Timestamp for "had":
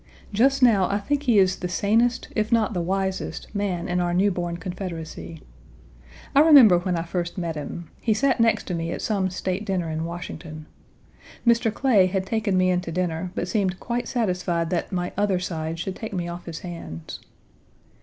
12.07-12.25